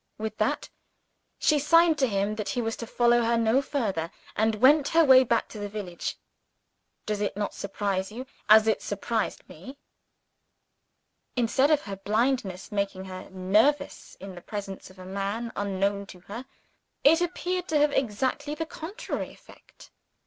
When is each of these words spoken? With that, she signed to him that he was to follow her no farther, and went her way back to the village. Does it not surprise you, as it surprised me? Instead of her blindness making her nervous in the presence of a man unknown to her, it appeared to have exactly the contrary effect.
With 0.17 0.39
that, 0.39 0.67
she 1.37 1.59
signed 1.59 1.99
to 1.99 2.07
him 2.07 2.33
that 2.33 2.49
he 2.49 2.59
was 2.63 2.75
to 2.77 2.87
follow 2.87 3.21
her 3.21 3.37
no 3.37 3.61
farther, 3.61 4.09
and 4.35 4.55
went 4.55 4.87
her 4.97 5.05
way 5.05 5.23
back 5.23 5.47
to 5.49 5.59
the 5.59 5.69
village. 5.69 6.17
Does 7.05 7.21
it 7.21 7.37
not 7.37 7.53
surprise 7.53 8.11
you, 8.11 8.25
as 8.49 8.67
it 8.67 8.81
surprised 8.81 9.47
me? 9.47 9.77
Instead 11.35 11.69
of 11.69 11.81
her 11.83 11.97
blindness 11.97 12.71
making 12.71 13.05
her 13.05 13.29
nervous 13.29 14.17
in 14.19 14.33
the 14.33 14.41
presence 14.41 14.89
of 14.89 14.97
a 14.97 15.05
man 15.05 15.51
unknown 15.55 16.07
to 16.07 16.21
her, 16.21 16.45
it 17.03 17.21
appeared 17.21 17.67
to 17.67 17.77
have 17.77 17.91
exactly 17.91 18.55
the 18.55 18.65
contrary 18.65 19.31
effect. 19.31 19.91